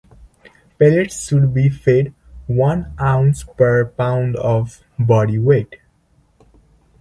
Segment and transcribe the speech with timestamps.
[0.79, 2.15] Pellets should be fed
[2.47, 5.75] one ounce per pound of body weight.